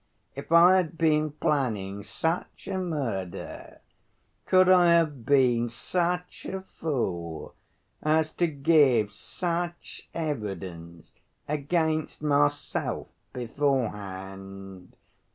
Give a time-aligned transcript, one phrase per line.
[0.33, 3.81] If I had been planning such a murder
[4.47, 7.53] could I have been such a fool
[8.01, 11.11] as to give such evidence
[11.47, 14.95] against myself beforehand?